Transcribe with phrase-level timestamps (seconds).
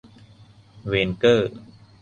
[0.87, 1.51] เวนเกอร์